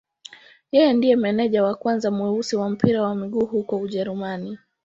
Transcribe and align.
Yeye 0.75 0.91
ndiye 0.93 1.15
meneja 1.15 1.63
wa 1.63 1.75
kwanza 1.75 2.11
mweusi 2.11 2.55
wa 2.55 2.69
mpira 2.69 3.01
wa 3.03 3.15
miguu 3.15 3.45
huko 3.45 3.77
Ujerumani. 3.77 4.57